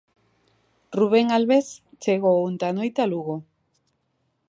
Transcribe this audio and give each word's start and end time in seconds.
Rubén 0.97 1.27
Albés 1.37 1.67
chegou 2.03 2.35
onte 2.49 2.63
á 2.69 2.71
noite 2.77 2.99
a 3.05 3.07
Lugo. 3.13 3.35